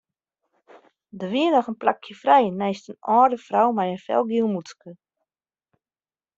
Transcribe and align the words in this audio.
Der 1.17 1.29
wie 1.33 1.49
noch 1.53 1.67
in 1.71 1.79
plakje 1.81 2.15
frij 2.21 2.45
neist 2.61 2.85
in 2.91 2.99
âlde 3.19 3.37
frou 3.47 3.67
mei 3.75 3.89
in 3.95 4.03
felgiel 4.05 4.47
mûtske. 4.53 4.91